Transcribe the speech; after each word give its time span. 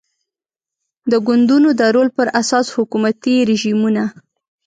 د 1.11 1.13
ګوندونو 1.27 1.69
د 1.79 1.81
رول 1.95 2.09
پر 2.17 2.27
اساس 2.41 2.65
حکومتي 2.75 3.35
رژیمونه 3.49 4.03